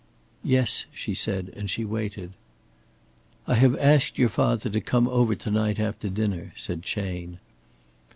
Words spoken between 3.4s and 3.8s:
"I have